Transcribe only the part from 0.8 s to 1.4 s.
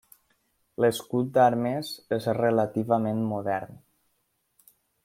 L'escut